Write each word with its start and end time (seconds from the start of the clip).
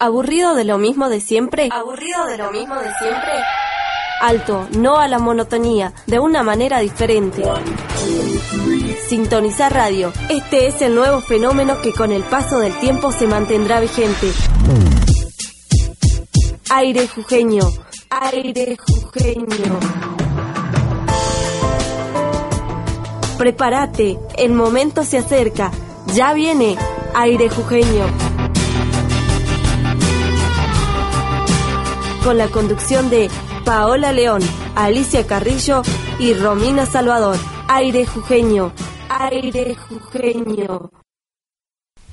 ¿Aburrido 0.00 0.54
de 0.54 0.62
lo 0.62 0.78
mismo 0.78 1.08
de 1.08 1.20
siempre? 1.20 1.68
¿Aburrido 1.72 2.24
de 2.26 2.38
lo 2.38 2.52
mismo 2.52 2.76
de 2.76 2.88
siempre? 3.00 3.32
Alto, 4.20 4.68
no 4.78 4.98
a 4.98 5.08
la 5.08 5.18
monotonía, 5.18 5.92
de 6.06 6.20
una 6.20 6.44
manera 6.44 6.78
diferente. 6.78 7.42
Sintonizar 9.08 9.74
radio. 9.74 10.12
Este 10.28 10.68
es 10.68 10.82
el 10.82 10.94
nuevo 10.94 11.20
fenómeno 11.20 11.82
que 11.82 11.92
con 11.92 12.12
el 12.12 12.22
paso 12.22 12.60
del 12.60 12.78
tiempo 12.78 13.10
se 13.10 13.26
mantendrá 13.26 13.80
vigente. 13.80 14.30
Aire 16.70 17.08
jujeño. 17.08 17.64
Aire 18.08 18.76
jujeño. 18.76 19.80
Prepárate, 23.36 24.16
el 24.36 24.52
momento 24.52 25.02
se 25.02 25.18
acerca. 25.18 25.72
Ya 26.14 26.34
viene 26.34 26.76
Aire 27.14 27.50
jujeño. 27.50 28.27
Con 32.28 32.36
la 32.36 32.48
conducción 32.48 33.08
de 33.08 33.30
Paola 33.64 34.12
León, 34.12 34.42
Alicia 34.76 35.26
Carrillo 35.26 35.80
y 36.18 36.34
Romina 36.34 36.84
Salvador. 36.84 37.38
Aire 37.68 38.04
jujeño, 38.04 38.70
aire 39.08 39.74
jujeño. 39.74 40.90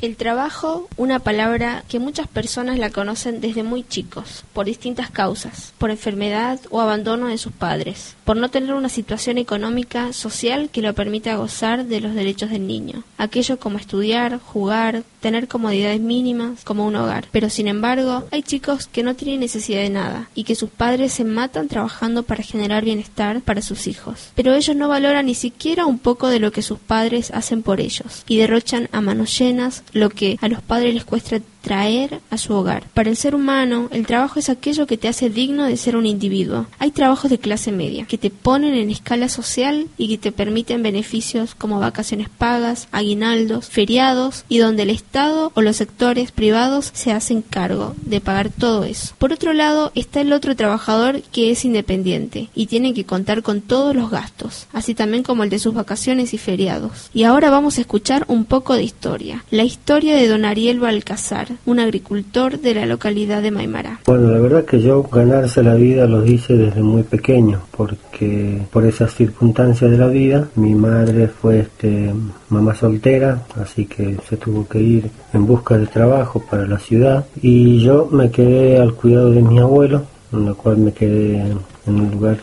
El 0.02 0.16
trabajo, 0.16 0.88
una 0.96 1.20
palabra 1.20 1.84
que 1.90 2.00
muchas 2.00 2.30
personas 2.30 2.80
la 2.80 2.92
conocen 2.92 3.42
desde 3.42 3.64
muy 3.64 3.84
chicos, 3.84 4.46
por 4.54 4.68
distintas 4.68 5.10
causas, 5.10 5.74
por 5.78 5.92
enfermedad 5.92 6.62
o 6.70 6.80
abandono 6.80 7.28
de 7.28 7.38
sus 7.38 7.52
padres, 7.52 8.15
por 8.26 8.38
no 8.38 8.50
tener 8.50 8.74
una 8.74 8.90
situación 8.90 9.38
económica, 9.38 10.12
social 10.12 10.70
que 10.72 10.82
lo 10.82 10.94
permita 10.94 11.36
gozar 11.36 11.86
de 11.86 12.02
los 12.02 12.16
derechos 12.16 12.50
del 12.50 12.68
niño, 12.68 13.04
aquello 13.18 13.60
como 13.60 13.78
estudiar, 13.78 14.40
jugar, 14.40 15.04
tener 15.22 15.48
comodidades 15.48 16.02
mínimas, 16.02 16.64
como 16.64 16.86
un 16.86 16.96
hogar. 16.96 17.28
Pero 17.32 17.50
sin 17.50 17.68
embargo, 17.68 18.26
hay 18.32 18.42
chicos 18.42 18.88
que 18.88 19.04
no 19.04 19.16
tienen 19.16 19.40
necesidad 19.40 19.82
de 19.82 19.90
nada 19.90 20.30
y 20.36 20.44
que 20.44 20.56
sus 20.56 20.70
padres 20.70 21.14
se 21.14 21.24
matan 21.24 21.68
trabajando 21.68 22.24
para 22.24 22.44
generar 22.44 22.84
bienestar 22.84 23.42
para 23.42 23.62
sus 23.62 23.88
hijos. 23.88 24.32
Pero 24.36 24.54
ellos 24.54 24.76
no 24.76 24.90
valoran 24.90 25.28
ni 25.28 25.36
siquiera 25.36 25.86
un 25.86 26.00
poco 26.00 26.28
de 26.28 26.40
lo 26.40 26.52
que 26.52 26.62
sus 26.62 26.80
padres 26.80 27.32
hacen 27.32 27.62
por 27.62 27.80
ellos 27.80 28.24
y 28.28 28.38
derrochan 28.38 28.90
a 28.92 29.02
manos 29.02 29.38
llenas 29.38 29.84
lo 29.94 30.10
que 30.10 30.38
a 30.42 30.48
los 30.48 30.62
padres 30.62 30.94
les 30.94 31.06
cuesta 31.06 31.40
traer 31.66 32.22
a 32.30 32.38
su 32.38 32.54
hogar. 32.54 32.84
Para 32.94 33.10
el 33.10 33.18
ser 33.18 33.34
humano, 33.34 33.90
el 33.92 34.06
trabajo 34.06 34.38
es 34.38 34.50
aquello 34.50 34.86
que 34.86 34.98
te 34.98 35.08
hace 35.08 35.32
digno 35.32 35.64
de 35.66 35.78
ser 35.78 35.98
un 35.98 36.06
individuo. 36.06 36.68
Hay 36.78 36.92
trabajos 36.92 37.32
de 37.32 37.40
clase 37.40 37.72
media 37.72 38.06
que 38.06 38.20
te 38.20 38.30
ponen 38.30 38.76
en 38.76 38.92
escala 38.92 39.30
social 39.30 39.88
y 39.98 40.08
que 40.08 40.20
te 40.20 40.32
permiten 40.32 40.84
beneficios 40.84 41.56
como 41.56 41.80
vacaciones 41.80 42.30
pagas, 42.30 42.88
aguinaldos, 42.92 43.68
feriados 43.68 44.46
y 44.48 44.60
donde 44.60 44.84
el 44.84 44.92
Estado 44.92 45.52
o 45.56 45.62
los 45.64 45.78
sectores 45.78 46.32
privados 46.32 46.92
se 46.94 47.12
hacen 47.12 47.42
cargo 47.42 47.96
de 48.04 48.22
pagar 48.22 48.52
todo 48.52 48.84
eso. 48.84 49.16
Por 49.18 49.34
otro 49.34 49.52
lado, 49.52 49.92
está 49.96 50.22
el 50.22 50.34
otro 50.34 50.56
trabajador 50.56 51.24
que 51.32 51.50
es 51.50 51.66
independiente 51.66 52.50
y 52.54 52.68
tiene 52.68 52.94
que 52.94 53.06
contar 53.06 53.42
con 53.42 53.62
todos 53.62 53.96
los 53.96 54.12
gastos, 54.12 54.68
así 54.72 54.94
también 54.94 55.24
como 55.24 55.44
el 55.44 55.50
de 55.50 55.58
sus 55.58 55.74
vacaciones 55.74 56.36
y 56.36 56.38
feriados. 56.38 57.10
Y 57.12 57.24
ahora 57.24 57.50
vamos 57.50 57.80
a 57.80 57.82
escuchar 57.82 58.26
un 58.28 58.46
poco 58.46 58.76
de 58.76 58.84
historia. 58.84 59.44
La 59.50 59.64
historia 59.64 60.16
de 60.16 60.28
don 60.28 60.46
Ariel 60.46 60.80
Balcazar, 60.80 61.55
un 61.66 61.80
agricultor 61.80 62.60
de 62.60 62.76
la 62.76 62.86
localidad 62.86 63.42
de 63.42 63.52
Maimara. 63.52 64.00
Bueno, 64.06 64.30
la 64.32 64.40
verdad 64.40 64.66
que 64.66 64.82
yo 64.82 65.04
ganarse 65.04 65.64
la 65.64 65.76
vida 65.76 66.06
lo 66.08 66.26
hice 66.26 66.56
desde 66.56 66.82
muy 66.82 67.04
pequeño, 67.04 67.62
porque 67.76 68.62
por 68.72 68.86
esas 68.86 69.14
circunstancias 69.14 69.92
de 69.92 69.98
la 69.98 70.08
vida, 70.08 70.48
mi 70.56 70.76
madre 70.76 71.28
fue 71.28 71.60
este, 71.60 72.14
mamá 72.50 72.76
soltera, 72.76 73.44
así 73.62 73.86
que 73.86 74.18
se 74.28 74.38
tuvo 74.38 74.68
que 74.68 74.80
ir 74.80 75.10
en 75.34 75.46
busca 75.46 75.78
de 75.78 75.88
trabajo 75.88 76.44
para 76.50 76.68
la 76.68 76.80
ciudad 76.80 77.26
y 77.42 77.80
yo 77.80 78.08
me 78.12 78.32
quedé 78.32 78.80
al 78.80 78.94
cuidado 78.94 79.32
de 79.32 79.42
mi 79.42 79.60
abuelo, 79.60 80.04
en 80.32 80.46
lo 80.46 80.56
cual 80.56 80.78
me 80.78 80.92
quedé 80.92 81.42
en 81.88 82.00
un 82.00 82.12
lugar 82.12 82.38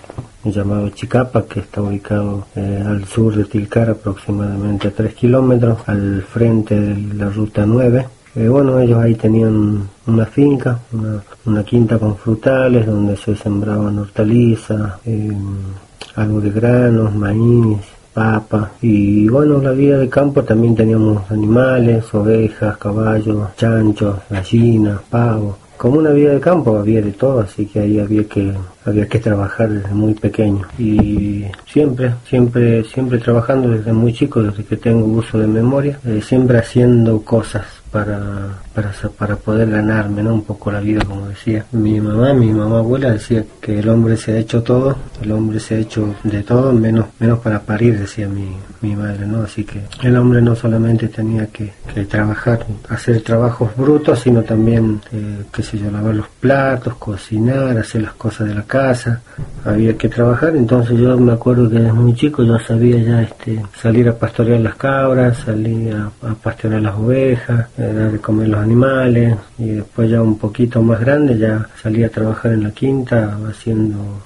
llamado 0.44 0.88
Chicapa, 0.90 1.44
que 1.46 1.60
está 1.60 1.82
ubicado 1.82 2.46
eh, 2.56 2.82
al 2.84 3.04
sur 3.06 3.34
de 3.36 3.44
Tilcar, 3.44 3.90
aproximadamente 3.90 4.88
a 4.88 4.90
3 4.90 5.14
kilómetros, 5.14 5.78
al 5.86 6.22
frente 6.22 6.78
de 6.78 7.14
la 7.14 7.30
ruta 7.30 7.64
9 7.66 8.06
eh, 8.34 8.48
bueno, 8.48 8.78
ellos 8.78 8.98
ahí 8.98 9.14
tenían 9.14 9.88
una 10.06 10.26
finca, 10.26 10.78
una, 11.44 11.62
quinta 11.64 11.98
con 11.98 12.16
frutales 12.16 12.86
donde 12.86 13.16
se 13.16 13.36
sembraban 13.36 13.98
hortalizas, 13.98 14.94
eh, 15.04 15.32
algo 16.16 16.40
de 16.40 16.50
granos, 16.50 17.14
maíz, 17.14 17.78
papa. 18.14 18.70
Y 18.80 19.28
bueno, 19.28 19.60
la 19.60 19.72
vida 19.72 19.98
de 19.98 20.08
campo 20.08 20.42
también 20.42 20.74
teníamos 20.74 21.30
animales, 21.30 22.12
ovejas, 22.14 22.76
caballos, 22.78 23.54
chanchos, 23.56 24.16
gallinas, 24.30 25.00
pavos. 25.10 25.56
Como 25.76 25.98
una 25.98 26.10
vida 26.10 26.32
de 26.32 26.40
campo 26.40 26.78
había 26.78 27.02
de 27.02 27.12
todo, 27.12 27.40
así 27.40 27.66
que 27.66 27.80
ahí 27.80 27.98
había 27.98 28.24
que 28.24 28.52
había 28.84 29.08
que 29.08 29.18
trabajar 29.18 29.68
desde 29.68 29.94
muy 29.94 30.14
pequeño 30.14 30.66
y 30.78 31.44
siempre, 31.66 32.14
siempre, 32.28 32.84
siempre 32.84 33.18
trabajando 33.18 33.68
desde 33.68 33.92
muy 33.92 34.12
chico, 34.12 34.42
desde 34.42 34.64
que 34.64 34.76
tengo 34.76 35.06
uso 35.06 35.38
de 35.38 35.46
memoria, 35.46 35.98
eh, 36.04 36.20
siempre 36.22 36.58
haciendo 36.58 37.22
cosas 37.22 37.81
para, 37.92 38.58
para, 38.74 38.90
para 39.18 39.36
poder 39.36 39.70
ganarme 39.70 40.22
¿no? 40.22 40.34
un 40.34 40.42
poco 40.42 40.72
la 40.72 40.80
vida, 40.80 41.04
como 41.04 41.28
decía. 41.28 41.66
Mi 41.72 42.00
mamá, 42.00 42.32
mi 42.32 42.50
mamá 42.50 42.78
abuela 42.78 43.12
decía 43.12 43.44
que 43.60 43.78
el 43.78 43.88
hombre 43.88 44.16
se 44.16 44.32
ha 44.32 44.38
hecho 44.38 44.62
todo, 44.62 44.96
el 45.20 45.30
hombre 45.30 45.60
se 45.60 45.76
ha 45.76 45.78
hecho 45.78 46.14
de 46.24 46.42
todo, 46.42 46.72
menos, 46.72 47.06
menos 47.20 47.38
para 47.40 47.60
parir, 47.60 47.98
decía 47.98 48.26
mi, 48.28 48.56
mi 48.82 48.96
madre, 48.96 49.26
¿no? 49.26 49.42
Así 49.42 49.64
que 49.64 49.82
el 50.02 50.16
hombre 50.16 50.42
no 50.42 50.56
solamente 50.56 51.08
tenía 51.08 51.46
que, 51.46 51.72
trabajar, 52.08 52.66
hacer 52.88 53.20
trabajos 53.20 53.74
brutos, 53.76 54.20
sino 54.20 54.42
también, 54.42 55.00
eh, 55.12 55.44
qué 55.52 55.62
sé 55.62 55.78
yo, 55.78 55.90
lavar 55.90 56.14
los 56.14 56.28
platos, 56.28 56.94
cocinar, 56.96 57.76
hacer 57.78 58.02
las 58.02 58.14
cosas 58.14 58.48
de 58.48 58.54
la 58.54 58.62
casa, 58.62 59.20
había 59.64 59.96
que 59.96 60.08
trabajar, 60.08 60.56
entonces 60.56 60.98
yo 60.98 61.16
me 61.18 61.32
acuerdo 61.32 61.68
que 61.68 61.76
desde 61.76 61.92
muy 61.92 62.14
chico 62.14 62.42
yo 62.42 62.58
sabía 62.58 62.98
ya 62.98 63.22
este, 63.22 63.62
salir 63.80 64.08
a 64.08 64.18
pastorear 64.18 64.60
las 64.60 64.74
cabras, 64.74 65.38
salir 65.38 65.94
a, 65.94 66.10
pastorear 66.34 66.82
las 66.82 66.96
ovejas, 66.96 67.68
dar 67.86 68.12
de 68.12 68.18
comer 68.18 68.48
los 68.48 68.60
animales 68.60 69.36
y 69.58 69.70
después 69.70 70.10
ya 70.10 70.22
un 70.22 70.38
poquito 70.38 70.82
más 70.82 71.00
grande 71.00 71.38
ya 71.38 71.66
salía 71.80 72.06
a 72.06 72.10
trabajar 72.10 72.52
en 72.52 72.64
la 72.64 72.70
quinta 72.70 73.38
haciendo 73.48 74.22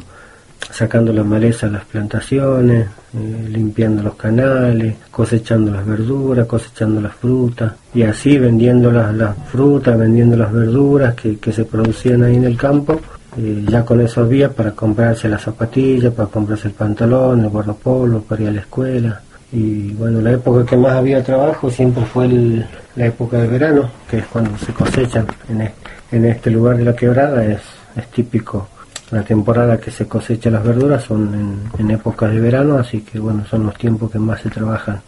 sacando 0.71 1.12
la 1.12 1.22
maleza 1.22 1.69
a 1.69 1.71
las 1.71 1.84
plantaciones, 1.84 2.89
eh, 3.15 3.49
limpiando 3.49 4.03
los 4.03 4.16
canales, 4.16 4.97
cosechando 5.11 5.71
las 5.71 5.87
verduras, 5.87 6.47
cosechando 6.47 7.00
las 7.00 7.15
frutas 7.15 7.72
y 7.95 8.03
así 8.03 8.37
vendiendo 8.37 8.91
las, 8.91 9.37
frutas, 9.47 9.97
vendiendo 9.97 10.37
las 10.37 10.53
verduras 10.53 11.15
que, 11.15 11.39
que 11.39 11.53
se 11.53 11.65
producían 11.65 12.25
ahí 12.25 12.37
en 12.37 12.45
el 12.45 12.56
campo 12.56 13.00
ya 13.37 13.84
con 13.84 14.00
eso 14.00 14.22
había 14.22 14.50
para 14.50 14.72
comprarse 14.72 15.28
las 15.28 15.43
zapatillas, 15.43 16.12
para 16.12 16.28
comprarse 16.28 16.69
el 16.69 16.75
pantalón, 16.75 17.45
el 17.45 17.50
guardapolo, 17.50 18.22
para 18.22 18.43
ir 18.43 18.49
a 18.49 18.53
la 18.53 18.61
escuela. 18.61 19.21
Y 19.53 19.93
bueno, 19.93 20.21
la 20.21 20.33
época 20.33 20.67
que 20.67 20.77
más 20.77 20.93
había 20.93 21.23
trabajo 21.23 21.71
siempre 21.71 22.05
fue 22.05 22.29
la 22.97 23.07
época 23.07 23.39
de 23.39 23.47
verano, 23.47 23.91
que 24.11 24.19
es 24.19 24.27
cuando 24.27 24.57
se 24.59 24.73
cosechan 24.73 25.27
en, 25.49 25.71
en 26.11 26.25
este 26.25 26.51
lugar 26.51 26.77
de 26.77 26.84
la 26.84 26.97
quebrada, 26.97 27.45
es, 27.45 27.60
es 27.97 28.07
típico. 28.09 28.69
La 29.13 29.22
temporada 29.22 29.78
que 29.78 29.93
se 29.93 30.09
cosecha 30.09 30.51
las 30.51 30.65
verduras 30.65 31.04
son 31.04 31.33
en, 31.33 31.81
en 31.81 31.91
épocas 31.93 32.33
de 32.33 32.41
verano, 32.41 32.77
así 32.77 33.03
que 33.03 33.21
bueno, 33.21 33.45
son 33.47 33.66
los 33.66 33.77
tiempos 33.77 34.10
que 34.10 34.19
más 34.19 34.41
se 34.41 34.51
trabajan 34.51 35.01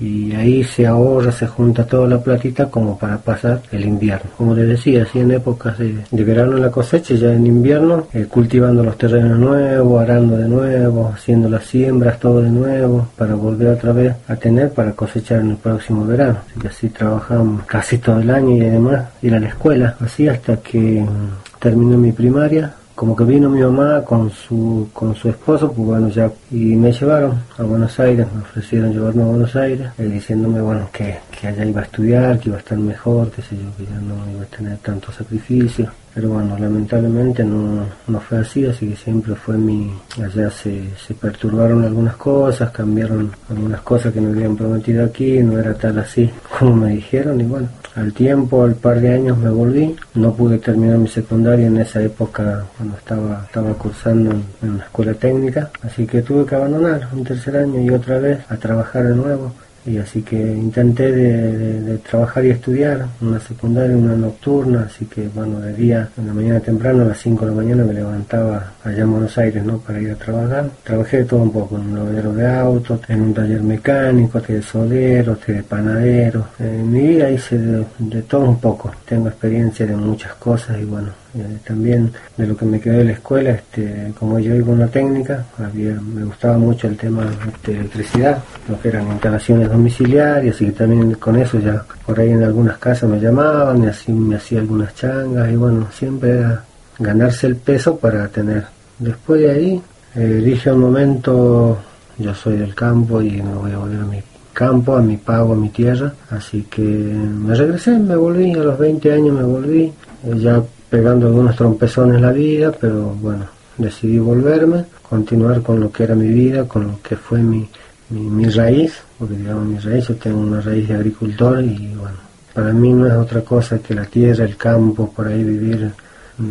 y 0.00 0.32
ahí 0.32 0.64
se 0.64 0.86
ahorra, 0.86 1.30
se 1.32 1.46
junta 1.46 1.86
toda 1.86 2.08
la 2.08 2.20
platita 2.22 2.66
como 2.70 2.98
para 2.98 3.18
pasar 3.18 3.62
el 3.70 3.84
invierno. 3.84 4.30
Como 4.36 4.54
les 4.54 4.68
decía, 4.68 5.02
así 5.02 5.20
en 5.20 5.30
épocas 5.32 5.78
de, 5.78 6.24
verano 6.24 6.56
en 6.56 6.62
la 6.62 6.70
cosecha, 6.70 7.14
ya 7.14 7.32
en 7.32 7.46
invierno, 7.46 8.06
eh, 8.12 8.26
cultivando 8.28 8.82
los 8.82 8.98
terrenos 8.98 9.38
nuevos, 9.38 10.02
arando 10.02 10.36
de 10.36 10.48
nuevo, 10.48 11.12
haciendo 11.14 11.48
las 11.48 11.64
siembras, 11.64 12.18
todo 12.18 12.42
de 12.42 12.50
nuevo, 12.50 13.08
para 13.16 13.34
volver 13.34 13.68
otra 13.68 13.92
vez 13.92 14.14
a 14.28 14.36
tener 14.36 14.72
para 14.72 14.92
cosechar 14.92 15.40
en 15.40 15.50
el 15.50 15.56
próximo 15.56 16.06
verano. 16.06 16.38
Así 16.46 16.60
que 16.60 16.68
así 16.68 16.88
trabajamos 16.88 17.64
casi 17.66 17.98
todo 17.98 18.20
el 18.20 18.30
año 18.30 18.56
y 18.56 18.66
además 18.66 19.04
ir 19.22 19.34
a 19.34 19.40
la 19.40 19.48
escuela, 19.48 19.96
así 20.00 20.28
hasta 20.28 20.56
que 20.56 20.78
mm, 20.78 21.60
terminé 21.60 21.96
mi 21.96 22.12
primaria 22.12 22.74
como 22.94 23.16
que 23.16 23.24
vino 23.24 23.50
mi 23.50 23.60
mamá 23.60 24.02
con 24.02 24.30
su 24.30 24.88
con 24.92 25.14
su 25.14 25.28
esposo, 25.28 25.72
pues 25.72 25.86
bueno, 25.86 26.08
ya 26.08 26.30
y 26.50 26.76
me 26.76 26.92
llevaron 26.92 27.42
a 27.58 27.62
Buenos 27.62 27.98
Aires, 27.98 28.26
me 28.32 28.42
ofrecieron 28.42 28.92
llevarme 28.92 29.22
a 29.22 29.26
Buenos 29.26 29.56
Aires, 29.56 29.90
eh, 29.98 30.04
diciéndome, 30.04 30.60
bueno, 30.60 30.88
que, 30.92 31.16
que 31.30 31.48
allá 31.48 31.64
iba 31.64 31.80
a 31.80 31.84
estudiar, 31.84 32.38
que 32.38 32.48
iba 32.48 32.56
a 32.56 32.60
estar 32.60 32.78
mejor, 32.78 33.30
que 33.30 33.42
sé 33.42 33.56
yo, 33.56 33.76
que 33.76 33.84
ya 33.84 33.98
no 33.98 34.14
iba 34.30 34.42
a 34.42 34.56
tener 34.56 34.78
tanto 34.78 35.10
sacrificio. 35.12 35.90
Pero 36.14 36.28
bueno, 36.28 36.56
lamentablemente 36.56 37.42
no, 37.42 37.86
no 38.06 38.20
fue 38.20 38.38
así, 38.38 38.64
así 38.64 38.88
que 38.88 38.94
siempre 38.94 39.34
fue 39.34 39.58
mi... 39.58 39.92
Allá 40.22 40.48
se, 40.48 40.90
se 40.96 41.12
perturbaron 41.14 41.82
algunas 41.82 42.14
cosas, 42.14 42.70
cambiaron 42.70 43.32
algunas 43.50 43.80
cosas 43.80 44.12
que 44.12 44.20
me 44.20 44.30
habían 44.30 44.56
prometido 44.56 45.04
aquí, 45.04 45.40
no 45.40 45.58
era 45.58 45.74
tal 45.74 45.98
así 45.98 46.30
como 46.58 46.76
me 46.76 46.90
dijeron 46.90 47.40
y 47.40 47.44
bueno, 47.44 47.68
al 47.94 48.12
tiempo, 48.12 48.64
al 48.64 48.74
par 48.74 49.00
de 49.00 49.14
años 49.14 49.38
me 49.38 49.50
volví, 49.50 49.96
no 50.14 50.34
pude 50.34 50.58
terminar 50.58 50.98
mi 50.98 51.08
secundaria 51.08 51.66
en 51.66 51.78
esa 51.78 52.02
época 52.02 52.64
cuando 52.76 52.96
estaba, 52.96 53.44
estaba 53.46 53.74
cursando 53.74 54.32
en, 54.32 54.44
en 54.62 54.70
una 54.70 54.84
escuela 54.84 55.14
técnica, 55.14 55.70
así 55.82 56.06
que 56.06 56.22
tuve 56.22 56.44
que 56.44 56.54
abandonar 56.54 57.08
un 57.12 57.24
tercer 57.24 57.56
año 57.56 57.80
y 57.80 57.90
otra 57.90 58.18
vez 58.18 58.40
a 58.48 58.56
trabajar 58.56 59.04
de 59.04 59.14
nuevo 59.14 59.52
y 59.86 59.98
así 59.98 60.22
que 60.22 60.36
intenté 60.36 61.12
de, 61.12 61.98
trabajar 61.98 62.44
y 62.44 62.50
estudiar, 62.50 63.06
una 63.20 63.40
secundaria, 63.40 63.96
una 63.96 64.16
nocturna, 64.16 64.84
así 64.86 65.06
que 65.06 65.28
bueno, 65.28 65.60
de 65.60 65.74
día, 65.74 66.08
en 66.16 66.26
la 66.26 66.34
mañana 66.34 66.60
temprano, 66.60 67.02
a 67.02 67.06
las 67.06 67.18
5 67.18 67.44
de 67.44 67.50
la 67.50 67.56
mañana 67.56 67.84
me 67.84 67.94
levantaba 67.94 68.72
allá 68.82 69.02
en 69.02 69.10
Buenos 69.10 69.36
Aires, 69.38 69.64
¿no? 69.64 69.78
Para 69.78 70.00
ir 70.00 70.10
a 70.10 70.16
trabajar. 70.16 70.70
Trabajé 70.82 71.18
de 71.18 71.24
todo 71.24 71.42
un 71.42 71.52
poco, 71.52 71.76
en 71.76 71.82
un 71.82 71.94
lavadero 71.98 72.32
de 72.32 72.46
autos, 72.46 73.00
en 73.08 73.22
un 73.22 73.34
taller 73.34 73.62
mecánico, 73.62 74.40
de 74.40 74.62
solero, 74.62 75.36
de 75.46 75.62
panadero. 75.62 76.48
En 76.58 76.90
mi 76.90 77.06
vida 77.06 77.30
hice 77.30 77.58
de, 77.58 77.84
de 77.98 78.22
todo 78.22 78.48
un 78.48 78.60
poco, 78.60 78.92
tengo 79.06 79.28
experiencia 79.28 79.86
de 79.86 79.96
muchas 79.96 80.34
cosas 80.34 80.78
y 80.80 80.84
bueno, 80.84 81.23
eh, 81.36 81.58
también 81.66 82.12
de 82.36 82.46
lo 82.46 82.56
que 82.56 82.64
me 82.64 82.80
quedé 82.80 82.98
de 82.98 83.04
la 83.04 83.12
escuela, 83.12 83.50
este, 83.50 84.12
como 84.18 84.38
yo 84.38 84.54
iba 84.54 84.72
una 84.72 84.86
técnica, 84.86 85.44
había, 85.58 86.00
me 86.00 86.24
gustaba 86.24 86.58
mucho 86.58 86.86
el 86.86 86.96
tema 86.96 87.26
de 87.66 87.72
electricidad, 87.72 88.42
lo 88.68 88.80
que 88.80 88.88
eran 88.88 89.08
instalaciones 89.08 89.68
domiciliarias 89.68 90.60
y 90.62 90.70
también 90.70 91.14
con 91.14 91.36
eso 91.36 91.58
ya 91.58 91.84
por 92.06 92.20
ahí 92.20 92.30
en 92.30 92.44
algunas 92.44 92.78
casas 92.78 93.10
me 93.10 93.18
llamaban 93.18 93.82
y 93.82 93.86
así 93.88 94.12
me 94.12 94.36
hacía 94.36 94.60
algunas 94.60 94.94
changas 94.94 95.50
y 95.50 95.56
bueno, 95.56 95.88
siempre 95.92 96.38
era 96.38 96.64
ganarse 96.98 97.48
el 97.48 97.56
peso 97.56 97.96
para 97.96 98.28
tener. 98.28 98.64
Después 98.98 99.40
de 99.40 99.50
ahí 99.50 99.82
eh, 100.14 100.42
dije 100.44 100.70
un 100.70 100.80
momento, 100.80 101.78
yo 102.18 102.34
soy 102.34 102.58
del 102.58 102.74
campo 102.74 103.20
y 103.20 103.42
me 103.42 103.54
voy 103.54 103.72
a 103.72 103.78
volver 103.78 104.00
a 104.00 104.04
mi 104.04 104.22
campo, 104.52 104.96
a 104.96 105.02
mi 105.02 105.16
pago, 105.16 105.54
a 105.54 105.56
mi 105.56 105.70
tierra, 105.70 106.12
así 106.30 106.62
que 106.70 106.80
me 106.80 107.54
regresé, 107.54 107.98
me 107.98 108.14
volví, 108.14 108.52
a 108.52 108.58
los 108.58 108.78
20 108.78 109.12
años 109.12 109.34
me 109.34 109.42
volví, 109.42 109.82
eh, 109.82 109.92
ya 110.36 110.62
pegando 110.94 111.26
algunos 111.26 111.56
trompezones 111.56 112.20
la 112.20 112.30
vida, 112.30 112.70
pero 112.70 113.16
bueno, 113.20 113.46
decidí 113.76 114.20
volverme, 114.20 114.84
continuar 115.02 115.60
con 115.60 115.80
lo 115.80 115.90
que 115.90 116.04
era 116.04 116.14
mi 116.14 116.28
vida, 116.28 116.68
con 116.68 116.86
lo 116.86 117.02
que 117.02 117.16
fue 117.16 117.40
mi, 117.40 117.68
mi, 118.10 118.20
mi, 118.20 118.44
raíz, 118.48 119.02
porque 119.18 119.34
digamos 119.34 119.66
mi 119.66 119.78
raíz, 119.78 120.06
yo 120.06 120.14
tengo 120.14 120.38
una 120.38 120.60
raíz 120.60 120.86
de 120.86 120.94
agricultor 120.94 121.64
y 121.64 121.92
bueno, 121.96 122.16
para 122.52 122.72
mí 122.72 122.92
no 122.92 123.08
es 123.08 123.14
otra 123.14 123.40
cosa 123.40 123.80
que 123.80 123.92
la 123.92 124.04
tierra, 124.04 124.44
el 124.44 124.56
campo, 124.56 125.10
por 125.10 125.26
ahí 125.26 125.42
vivir 125.42 125.90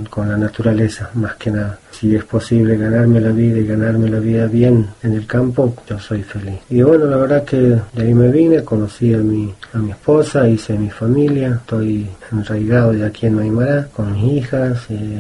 con 0.10 0.30
la 0.30 0.38
naturaleza, 0.38 1.10
más 1.16 1.36
que 1.36 1.52
nada. 1.52 1.80
Si 1.92 2.16
es 2.16 2.24
posible 2.24 2.78
ganarme 2.78 3.20
la 3.20 3.32
vida 3.32 3.60
y 3.60 3.66
ganarme 3.66 4.10
la 4.10 4.20
vida 4.20 4.48
bien 4.48 4.88
en 5.02 5.14
el 5.14 5.26
campo, 5.26 5.76
yo 5.88 6.00
soy 6.00 6.24
feliz. 6.24 6.60
Y 6.70 6.82
bueno, 6.82 7.06
la 7.06 7.18
verdad 7.18 7.44
que 7.44 7.58
de 7.58 8.04
ahí 8.04 8.14
me 8.14 8.30
vine, 8.30 8.64
conocí 8.64 9.14
a 9.14 9.18
mi, 9.18 9.54
a 9.74 9.78
mi 9.78 9.92
esposa, 9.92 10.48
hice 10.48 10.78
mi 10.78 10.90
familia, 10.90 11.60
estoy 11.62 12.08
enraigado 12.32 12.94
ya 12.94 13.08
aquí 13.08 13.28
en 13.28 13.36
Maimará, 13.36 13.88
con 13.94 14.14
mis 14.14 14.34
hijas. 14.34 14.86
Eh, 14.90 15.20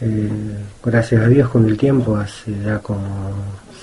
eh, 0.00 0.30
gracias 0.84 1.22
a 1.22 1.28
Dios 1.28 1.48
con 1.48 1.66
el 1.66 1.76
tiempo, 1.76 2.16
hace 2.16 2.52
ya 2.64 2.78
como 2.78 3.00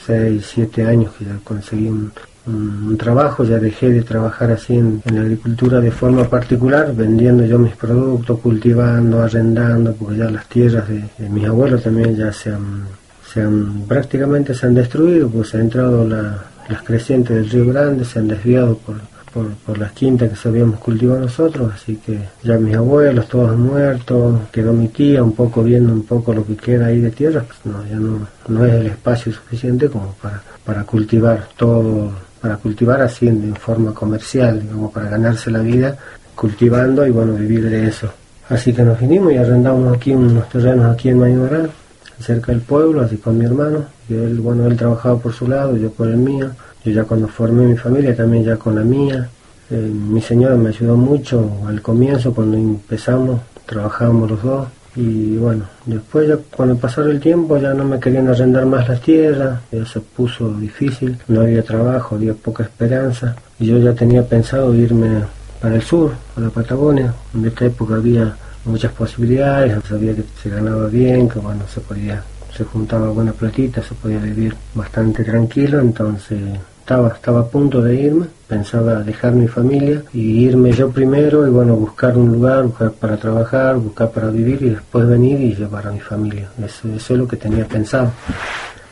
6, 0.05 0.45
7 0.53 0.85
años 0.85 1.13
que 1.17 1.25
ya 1.25 1.37
conseguí 1.43 1.87
un, 1.87 2.11
un 2.45 2.97
trabajo, 2.97 3.43
ya 3.43 3.57
dejé 3.57 3.89
de 3.89 4.01
trabajar 4.01 4.51
así 4.51 4.75
en, 4.75 5.01
en, 5.05 5.15
la 5.15 5.21
agricultura 5.21 5.79
de 5.79 5.91
forma 5.91 6.25
particular, 6.29 6.93
vendiendo 6.93 7.45
yo 7.45 7.57
mis 7.57 7.75
productos, 7.75 8.39
cultivando, 8.39 9.21
arrendando, 9.21 9.93
porque 9.93 10.17
ya 10.17 10.29
las 10.29 10.47
tierras 10.47 10.87
de, 10.89 11.29
mis 11.29 11.45
abuelos 11.45 11.83
también 11.83 12.15
ya 12.15 12.33
se 12.33 12.51
han, 12.51 12.83
se 13.31 13.41
han, 13.41 13.83
prácticamente 13.87 14.53
se 14.53 14.65
han 14.65 14.73
destruido, 14.73 15.29
pues 15.29 15.49
se 15.49 15.57
han 15.57 15.63
entrado 15.63 16.05
la, 16.05 16.43
las 16.67 16.81
crecientes 16.83 17.35
del 17.35 17.49
río 17.49 17.67
Grande, 17.67 18.03
se 18.03 18.19
han 18.19 18.27
desviado 18.27 18.77
por, 18.77 18.97
por, 19.33 19.47
por, 19.65 19.77
las 19.77 19.93
quintas 19.93 20.29
que 20.29 20.35
sabíamos 20.35 20.81
cultivar 20.81 21.21
nosotros, 21.21 21.71
así 21.73 21.95
que 21.95 22.19
ya 22.43 22.57
mis 22.57 22.75
abuelos 22.75 23.29
todos 23.29 23.51
han 23.51 23.61
muerto, 23.61 24.41
quedó 24.51 24.73
mi 24.73 24.89
tía 24.89 25.23
un 25.23 25.31
poco 25.33 25.63
viendo 25.63 25.93
un 25.93 26.03
poco 26.03 26.33
lo 26.33 26.45
que 26.45 26.57
queda 26.57 26.87
ahí 26.87 26.99
de 26.99 27.11
tierra, 27.11 27.45
pues 27.47 27.59
no, 27.63 27.85
ya 27.89 27.95
no, 27.95 28.27
no 28.49 28.65
es 28.65 28.73
el 28.73 28.87
espacio 28.87 29.31
suficiente 29.31 29.87
como 29.87 30.13
para, 30.21 30.41
para 30.65 30.83
cultivar 30.83 31.47
todo 31.55 32.11
para 32.43 32.57
cultivar 32.57 33.01
así 33.01 33.25
en, 33.29 33.55
forma 33.55 33.93
comercial, 33.93 34.61
digamos, 34.61 34.91
para 34.91 35.09
ganarse 35.09 35.49
la 35.49 35.59
vida 35.59 35.97
cultivando 36.35 37.07
y 37.07 37.09
bueno, 37.09 37.35
vivir 37.35 37.69
de 37.69 37.87
eso. 37.87 38.11
Así 38.49 38.73
que 38.73 38.83
nos 38.83 38.99
vinimos 38.99 39.31
y 39.31 39.37
arrendamos 39.37 39.95
aquí 39.95 40.11
unos 40.11 40.49
terrenos 40.49 40.93
aquí 40.93 41.07
en 41.07 41.19
Mayoral, 41.19 41.71
cerca 42.19 42.51
del 42.51 42.59
pueblo, 42.59 42.99
así 42.99 43.15
con 43.15 43.37
mi 43.37 43.45
hermano, 43.45 43.85
y 44.09 44.15
él, 44.15 44.41
bueno, 44.41 44.67
él 44.67 44.75
trabajaba 44.75 45.17
por 45.17 45.31
su 45.31 45.47
lado, 45.47 45.77
yo 45.77 45.89
por 45.91 46.09
el 46.09 46.17
mío, 46.17 46.49
yo 46.83 46.91
ya 46.91 47.05
cuando 47.05 47.29
formé 47.29 47.65
mi 47.65 47.77
familia 47.77 48.13
también 48.13 48.43
ya 48.43 48.57
con 48.57 48.75
la 48.75 48.81
mía, 48.81 49.29
eh, 49.69 49.77
mi 49.77 50.21
señora 50.21 50.57
me 50.57 50.67
ayudó 50.67 50.97
mucho 50.97 51.49
al 51.65 51.81
comienzo, 51.81 52.33
cuando 52.33 52.57
empezamos, 52.57 53.39
trabajábamos 53.65 54.31
los 54.31 54.43
dos, 54.43 54.67
y 54.95 55.37
bueno, 55.37 55.65
después 55.85 56.27
ya 56.27 56.37
cuando 56.55 56.77
pasaron 56.77 57.11
el 57.11 57.19
tiempo 57.19 57.57
ya 57.57 57.73
no 57.73 57.83
me 57.83 57.99
querían 57.99 58.27
arrendar 58.27 58.65
más 58.65 58.87
las 58.87 59.01
tierras, 59.01 59.59
ya 59.71 59.85
se 59.85 59.99
puso 59.99 60.53
difícil, 60.53 61.17
no 61.27 61.41
había 61.41 61.63
trabajo, 61.63 62.15
había 62.15 62.33
poca 62.33 62.63
esperanza. 62.63 63.35
Y 63.59 63.67
yo 63.67 63.79
ya 63.79 63.93
tenía 63.93 64.23
pensado 64.23 64.73
irme 64.75 65.23
para 65.59 65.75
el 65.75 65.81
sur, 65.81 66.11
a 66.35 66.39
la 66.39 66.49
Patagonia, 66.49 67.13
en 67.33 67.45
esta 67.45 67.65
época 67.65 67.95
había 67.95 68.35
muchas 68.65 68.91
posibilidades, 68.91 69.83
sabía 69.87 70.15
que 70.15 70.23
se 70.41 70.49
ganaba 70.49 70.87
bien, 70.87 71.27
que 71.27 71.39
bueno, 71.39 71.61
se 71.73 71.81
podía, 71.81 72.23
se 72.55 72.63
juntaba 72.63 73.09
buena 73.09 73.31
platita, 73.31 73.81
se 73.81 73.95
podía 73.95 74.19
vivir 74.19 74.55
bastante 74.75 75.23
tranquilo, 75.23 75.79
entonces 75.79 76.39
estaba, 76.83 77.07
estaba 77.07 77.39
a 77.39 77.47
punto 77.47 77.81
de 77.81 77.95
irme, 77.95 78.25
pensaba 78.45 78.95
dejar 79.03 79.31
mi 79.31 79.47
familia 79.47 80.03
y 80.13 80.43
irme 80.43 80.73
yo 80.73 80.89
primero 80.91 81.47
y 81.47 81.49
bueno, 81.49 81.75
buscar 81.77 82.17
un 82.17 82.33
lugar, 82.33 82.63
buscar 82.63 82.91
para 82.91 83.15
trabajar, 83.15 83.77
buscar 83.77 84.11
para 84.11 84.29
vivir 84.29 84.61
y 84.61 84.69
después 84.71 85.07
venir 85.07 85.39
y 85.39 85.55
llevar 85.55 85.87
a 85.87 85.91
mi 85.91 86.01
familia. 86.01 86.49
Eso, 86.61 86.89
eso 86.89 87.13
es 87.13 87.19
lo 87.19 87.25
que 87.25 87.37
tenía 87.37 87.65
pensado. 87.65 88.11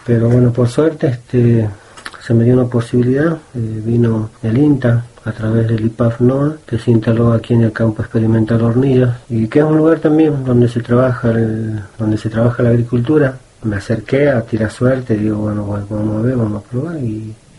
Pero 0.06 0.30
bueno, 0.30 0.54
por 0.54 0.70
suerte 0.70 1.08
este, 1.08 1.68
se 2.26 2.34
me 2.34 2.46
dio 2.46 2.54
una 2.54 2.68
posibilidad, 2.68 3.34
eh, 3.34 3.82
vino 3.86 4.30
el 4.42 4.58
INTA 4.58 5.04
a 5.26 5.32
través 5.34 5.68
del 5.68 5.86
IPAF 5.88 6.22
NOA, 6.22 6.56
que 6.66 6.80
se 6.80 6.92
instaló 6.92 7.34
aquí 7.34 7.56
en 7.56 7.64
el 7.64 7.74
campo 7.74 8.02
experimental 8.04 8.62
Hornillas 8.62 9.18
y 9.30 9.50
que 9.50 9.60
es 9.60 9.66
un 9.66 9.76
lugar 9.76 10.00
también 10.00 10.46
donde 10.46 10.70
se 10.70 10.80
trabaja 10.82 11.30
el, 11.32 11.82
donde 12.00 12.18
se 12.18 12.30
trabaja 12.30 12.64
la 12.64 12.70
agricultura. 12.70 13.38
Me 13.64 13.76
acerqué 13.76 14.30
a 14.30 14.42
tirar 14.44 14.72
suerte, 14.72 15.18
digo, 15.18 15.40
bueno, 15.40 15.66
bueno, 15.66 15.86
vamos 15.90 16.20
a 16.20 16.22
ver, 16.22 16.38
vamos 16.38 16.64
a 16.64 16.70
probar 16.70 16.96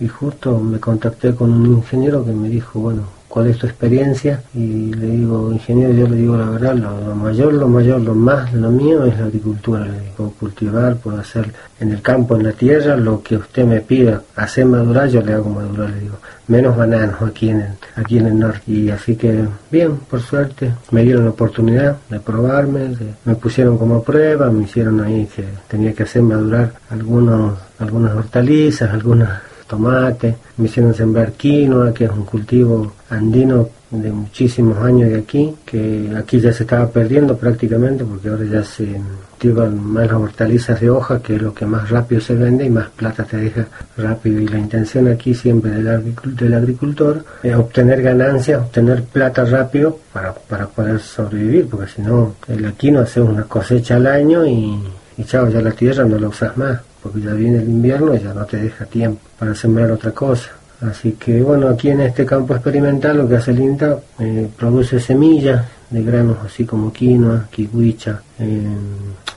y 0.03 0.09
justo 0.09 0.59
me 0.59 0.81
contacté 0.81 1.33
con 1.33 1.53
un 1.53 1.67
ingeniero 1.77 2.25
que 2.25 2.33
me 2.33 2.49
dijo, 2.49 2.81
bueno, 2.81 3.03
¿cuál 3.29 3.47
es 3.47 3.59
tu 3.59 3.69
experiencia? 3.69 4.43
Y 4.53 4.93
le 4.93 5.07
digo, 5.07 5.53
ingeniero, 5.53 5.93
yo 5.93 6.09
le 6.09 6.17
digo 6.17 6.37
la 6.37 6.51
verdad, 6.51 6.75
lo, 6.75 7.15
mayor, 7.15 7.53
lo 7.53 7.69
mayor, 7.69 8.01
lo 8.01 8.13
más, 8.13 8.53
lo 8.53 8.69
mío 8.73 9.05
es 9.05 9.17
la 9.17 9.27
agricultura. 9.27 9.87
Le 9.87 10.01
digo, 10.01 10.35
cultivar, 10.41 10.97
puedo 10.97 11.19
hacer 11.19 11.53
en 11.79 11.93
el 11.93 12.03
campo, 12.03 12.35
en 12.35 12.43
la 12.43 12.53
tierra, 12.53 12.97
lo 12.97 13.23
que 13.23 13.37
usted 13.37 13.65
me 13.65 13.81
pida, 13.81 14.23
hacer 14.35 14.67
madurar, 14.67 15.09
yo 15.09 15.23
le 15.23 15.35
hago 15.35 15.49
madurar, 15.51 15.91
le 15.91 16.01
digo, 16.01 16.17
menos 16.49 16.77
bananos 16.77 17.23
aquí 17.23 17.51
en 17.51 17.61
el, 17.61 17.75
aquí 17.95 18.19
en 18.19 18.27
el 18.27 18.39
norte. 18.41 18.63
Y 18.67 18.91
así 18.91 19.15
que, 19.15 19.45
bien, 19.71 19.99
por 20.11 20.21
suerte, 20.21 20.73
me 20.91 21.05
dieron 21.05 21.27
la 21.27 21.31
oportunidad 21.31 21.97
de 22.11 22.19
probarme, 22.19 22.97
me 23.25 23.37
pusieron 23.37 23.79
como 23.79 24.03
prueba, 24.03 24.51
me 24.51 24.65
hicieron 24.65 25.01
ahí 25.01 25.29
que 25.33 25.45
tenía 25.69 25.93
que 25.93 26.03
hacer 26.03 26.23
madurar 26.23 26.73
algunos, 26.91 27.57
algunas 27.79 28.17
hortalizas, 28.17 28.91
algunas 28.91 29.52
tomate, 29.73 30.37
me 30.59 30.67
hicieron 30.67 30.95
sembrar 30.95 31.33
quinoa, 31.33 31.95
que 31.95 32.05
es 32.05 32.11
un 32.11 32.27
cultivo 32.27 32.93
andino 33.09 33.71
de 33.91 34.13
muchísimos 34.13 34.77
años 34.79 35.09
de 35.09 35.17
aquí, 35.17 35.55
que 35.65 36.13
aquí 36.15 36.41
ya 36.41 36.53
se 36.53 36.65
estaba 36.65 36.87
perdiendo 36.91 37.37
prácticamente 37.37 38.05
porque 38.05 38.29
ahora 38.29 38.45
ya 38.45 38.63
se 38.63 39.01
cultivan 39.31 39.83
más 39.83 40.07
las 40.09 40.17
hortalizas 40.21 40.79
de 40.79 40.91
hoja, 40.91 41.23
que 41.23 41.37
es 41.37 41.43
lo 41.43 41.55
que 41.55 41.65
más 41.65 41.89
rápido 41.89 42.21
se 42.21 42.35
vende 42.35 42.67
y 42.67 42.71
más 42.71 42.91
plata 42.91 43.25
te 43.25 43.39
deja 43.39 43.67
rápido. 43.97 44.41
Y 44.41 44.49
la 44.49 44.59
intención 44.59 45.09
aquí 45.09 45.35
siempre 45.35 45.71
del, 45.71 46.15
del 46.37 46.55
agricultor 46.55 47.25
es 47.43 47.57
obtener 47.57 48.03
ganancias, 48.03 48.61
obtener 48.61 49.05
plata 49.05 49.45
rápido 49.47 49.99
para, 50.13 50.35
para 50.35 50.67
poder 50.67 51.01
sobrevivir, 51.01 51.67
porque 51.67 51.91
si 51.91 52.03
no, 52.03 52.35
el 52.49 52.71
quinoa 52.75 53.05
hace 53.05 53.23
una 53.23 53.45
cosecha 53.45 53.97
al 53.97 54.07
año 54.07 54.45
y, 54.47 54.79
y 55.17 55.25
chao, 55.25 55.49
ya 55.49 55.63
la 55.63 55.73
tierra 55.73 56.05
no 56.05 56.19
la 56.19 56.29
usas 56.29 56.57
más 56.59 56.92
porque 57.03 57.21
ya 57.21 57.33
viene 57.33 57.59
el 57.59 57.69
invierno 57.69 58.15
y 58.15 58.21
ya 58.21 58.33
no 58.33 58.45
te 58.45 58.59
deja 58.59 58.85
tiempo 58.87 59.21
para 59.39 59.55
sembrar 59.55 59.91
otra 59.91 60.13
cosa. 60.13 60.51
Así 60.81 61.13
que 61.13 61.43
bueno, 61.43 61.69
aquí 61.69 61.91
en 61.91 62.01
este 62.01 62.27
campo 62.27 62.55
experimental 62.55 63.19
lo 63.19 63.29
que 63.29 63.37
hace 63.37 63.53
el 63.53 63.61
INTA 63.61 63.99
eh, 64.19 64.49
produce 64.57 64.99
semillas 64.99 65.65
de 65.91 66.03
granos 66.03 66.39
así 66.45 66.65
como 66.65 66.93
quinoa, 66.93 67.47
kiwicha, 67.51 68.21
eh, 68.39 68.67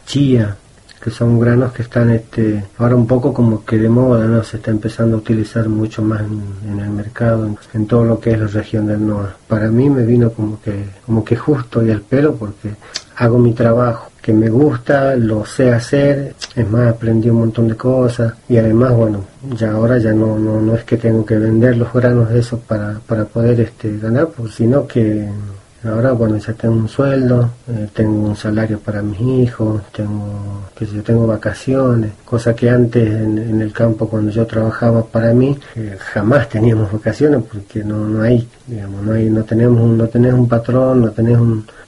chía, 0.06 0.56
que 1.06 1.12
son 1.12 1.40
granos 1.40 1.72
que 1.72 1.84
están 1.84 2.10
este, 2.10 2.64
ahora 2.80 2.96
un 2.96 3.06
poco 3.06 3.32
como 3.32 3.64
que 3.64 3.78
de 3.78 3.90
moda, 3.90 4.26
¿no? 4.26 4.44
Se 4.44 4.58
está 4.58 4.72
empezando 4.72 5.18
a 5.18 5.20
utilizar 5.20 5.70
mucho 5.70 6.02
más 6.02 6.22
en, 6.22 6.80
el 6.80 6.90
mercado, 6.90 7.56
en, 7.74 7.86
todo 7.86 8.06
lo 8.06 8.20
que 8.20 8.32
es 8.32 8.40
la 8.40 8.48
región 8.48 8.88
del 8.88 9.06
NOA. 9.06 9.36
Para 9.48 9.70
mí 9.70 9.88
me 9.88 10.04
vino 10.04 10.32
como 10.32 10.60
que, 10.60 10.86
como 11.06 11.24
que 11.24 11.36
justo 11.36 11.86
y 11.86 11.92
al 11.92 12.02
pelo 12.02 12.36
porque 12.36 12.72
hago 13.18 13.38
mi 13.38 13.54
trabajo 13.54 14.10
que 14.26 14.34
me 14.34 14.50
gusta, 14.50 15.16
lo 15.16 15.46
sé 15.46 15.72
hacer, 15.72 16.34
es 16.56 16.68
más, 16.68 16.92
aprendí 16.92 17.30
un 17.30 17.42
montón 17.42 17.68
de 17.68 17.76
cosas 17.76 18.34
y 18.50 18.58
además, 18.58 18.92
bueno, 18.96 19.24
ya 19.56 19.74
ahora 19.74 20.00
ya 20.00 20.14
no, 20.14 20.40
no, 20.40 20.60
no 20.60 20.74
es 20.74 20.84
que 20.84 20.98
tengo 20.98 21.24
que 21.24 21.38
vender 21.38 21.78
los 21.78 21.94
granos 21.94 22.32
de 22.32 22.40
esos 22.40 22.60
para, 22.62 23.00
para 23.06 23.26
poder 23.26 23.60
este, 23.60 24.00
ganar, 24.00 24.30
pues, 24.30 24.56
sino 24.56 24.88
que 24.88 25.28
Ahora, 25.86 26.14
bueno, 26.14 26.38
ya 26.38 26.54
tengo 26.54 26.74
un 26.74 26.90
sueldo, 26.90 27.52
eh, 27.68 27.88
tengo 27.94 28.30
un 28.30 28.36
salario 28.36 28.80
para 28.80 29.04
mis 29.04 29.22
hijos, 29.22 29.84
tengo, 29.92 30.64
que 30.76 30.88
yo 30.88 31.04
tengo 31.04 31.28
vacaciones, 31.28 32.14
cosa 32.26 32.56
que 32.56 32.72
antes 32.72 33.08
en, 33.08 33.62
el 33.62 33.72
campo 33.72 34.10
cuando 34.10 34.32
yo 34.32 34.48
trabajaba 34.48 35.06
para 35.06 35.32
mí 35.34 35.56
eh, 35.76 35.96
jamás 36.00 36.50
teníamos 36.50 36.92
vacaciones 36.92 37.44
porque 37.52 37.84
no, 37.84 38.08
no 38.08 38.24
hay, 38.24 38.48
digamos, 38.66 39.04
no 39.04 39.14
hay, 39.14 39.30
no 39.30 39.44
tenemos, 39.44 39.88
no 39.88 40.08
tenés 40.08 40.34
un 40.34 40.48
patrón, 40.48 41.02
no 41.02 41.12
tenés 41.12 41.38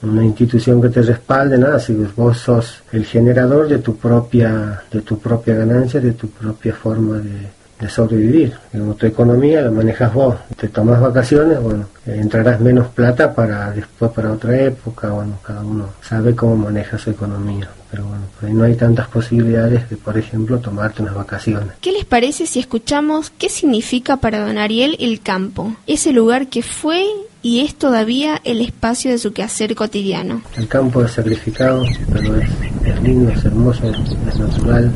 una 0.02 0.24
institución 0.24 0.80
que 0.80 0.90
te 0.90 1.02
respalde 1.02 1.58
nada, 1.58 1.80
si 1.80 1.92
vos 1.94 2.38
sos 2.38 2.82
el 2.92 3.04
generador 3.04 3.66
de 3.66 3.78
tu 3.78 3.96
propia, 3.96 4.80
de 4.92 5.00
tu 5.00 5.18
propia 5.18 5.56
ganancia, 5.56 6.00
de 6.00 6.12
tu 6.12 6.28
propia 6.28 6.72
forma 6.72 7.18
de, 7.18 7.57
de 7.80 7.88
sobrevivir. 7.88 8.54
tu 8.98 9.06
economía 9.06 9.62
la 9.62 9.70
manejas 9.70 10.12
vos, 10.12 10.36
te 10.56 10.68
tomas 10.68 11.00
vacaciones, 11.00 11.60
bueno, 11.60 11.86
entrarás 12.06 12.60
menos 12.60 12.88
plata 12.88 13.34
para 13.34 13.70
después 13.70 14.10
para 14.12 14.32
otra 14.32 14.60
época, 14.60 15.10
bueno, 15.10 15.38
cada 15.44 15.60
uno 15.60 15.90
sabe 16.02 16.34
cómo 16.34 16.56
maneja 16.56 16.98
su 16.98 17.10
economía. 17.10 17.68
Pero 17.90 18.04
bueno, 18.04 18.24
por 18.38 18.48
ahí 18.48 18.54
no 18.54 18.64
hay 18.64 18.74
tantas 18.74 19.08
posibilidades 19.08 19.88
de, 19.88 19.96
por 19.96 20.18
ejemplo, 20.18 20.58
tomarte 20.58 21.00
unas 21.00 21.14
vacaciones. 21.14 21.68
¿Qué 21.80 21.92
les 21.92 22.04
parece 22.04 22.46
si 22.46 22.60
escuchamos 22.60 23.30
qué 23.30 23.48
significa 23.48 24.18
para 24.18 24.46
don 24.46 24.58
Ariel 24.58 24.96
el 25.00 25.20
campo? 25.20 25.74
Ese 25.86 26.12
lugar 26.12 26.48
que 26.48 26.62
fue 26.62 27.06
y 27.40 27.60
es 27.60 27.76
todavía 27.76 28.40
el 28.44 28.60
espacio 28.60 29.10
de 29.10 29.18
su 29.18 29.32
quehacer 29.32 29.74
cotidiano. 29.74 30.42
El 30.56 30.68
campo 30.68 31.02
es 31.02 31.12
sacrificado, 31.12 31.84
pero 32.12 32.36
es, 32.36 32.48
es 32.84 33.02
lindo, 33.02 33.30
es 33.30 33.44
hermoso, 33.44 33.88
es 33.88 34.38
natural, 34.38 34.92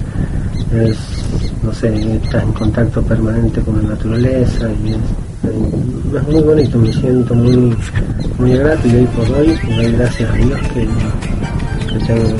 es 0.74 0.96
no 1.62 1.72
sé, 1.72 2.16
estás 2.16 2.42
en 2.42 2.52
contacto 2.52 3.02
permanente 3.02 3.60
con 3.60 3.76
la 3.82 3.90
naturaleza 3.90 4.68
y 4.84 4.92
es, 4.92 6.28
muy 6.28 6.42
bonito, 6.42 6.78
me 6.78 6.92
siento 6.92 7.34
muy, 7.34 7.76
muy 8.38 8.52
grato 8.56 8.88
y 8.88 8.96
hoy 8.96 9.06
por 9.06 9.30
hoy, 9.30 9.58
doy 9.76 9.92
gracias 9.92 10.30
a 10.30 10.34
Dios 10.34 10.60
que, 10.74 10.88
tengo 12.06 12.36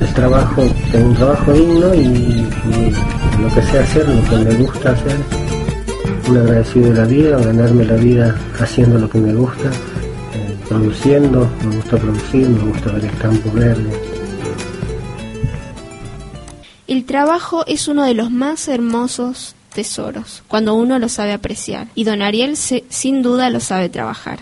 el 0.00 0.14
trabajo, 0.14 0.64
tengo 0.92 1.08
un 1.08 1.14
trabajo 1.14 1.52
digno 1.52 1.94
y, 1.94 2.46
lo 3.40 3.54
que 3.54 3.62
sé 3.62 3.78
hacer, 3.78 4.08
lo 4.08 4.22
que 4.28 4.36
me 4.36 4.54
gusta 4.54 4.90
hacer, 4.90 5.16
un 6.28 6.36
agradecido 6.38 6.90
de 6.90 6.94
la 6.94 7.04
vida, 7.04 7.38
ganarme 7.38 7.84
la 7.84 7.96
vida 7.96 8.36
haciendo 8.58 8.98
lo 8.98 9.10
que 9.10 9.18
me 9.18 9.34
gusta, 9.34 9.68
eh, 10.34 10.56
produciendo, 10.68 11.48
me 11.68 11.76
gusta 11.76 11.96
producir, 11.96 12.48
me 12.48 12.70
gusta 12.70 12.92
ver 12.92 13.04
el 13.04 13.18
campo 13.18 13.50
verde 13.52 13.90
el 16.86 17.04
trabajo 17.04 17.64
es 17.66 17.88
uno 17.88 18.04
de 18.04 18.14
los 18.14 18.30
más 18.30 18.68
hermosos 18.68 19.54
tesoros, 19.74 20.42
cuando 20.48 20.74
uno 20.74 20.98
lo 20.98 21.08
sabe 21.08 21.32
apreciar, 21.32 21.88
y 21.94 22.04
don 22.04 22.22
Ariel 22.22 22.56
sin 22.56 23.22
duda 23.22 23.50
lo 23.50 23.60
sabe 23.60 23.88
trabajar. 23.88 24.38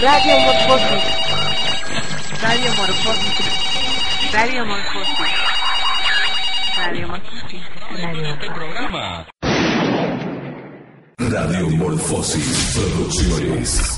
Radio 0.00 1.27
Radio 3.04 3.14
Morfosis. 3.14 4.32
Radio 4.32 4.64
Morfosis. 4.64 5.18
Radio 6.76 7.08
Morfosis. 7.08 7.62
Radio 7.90 8.22
Morfosis. 8.26 9.26
Radio 11.18 11.70
Morfosis 11.70 12.74
Producciones. 12.74 13.97